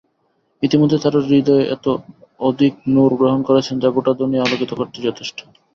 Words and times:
ইতিমধ্যে 0.63 0.97
তারা 0.99 1.19
হৃদয়ে 1.27 1.63
এতো 1.75 1.91
অধিক 2.41 2.73
নূর 2.87 3.11
গ্রহণ 3.19 3.39
করেছেন 3.47 3.75
যা 3.79 3.89
গোটা 3.95 4.11
দুনিয়া 4.19 4.43
আলোকিত 4.43 4.71
করতে 4.73 4.97
যথেষ্ট। 5.01 5.37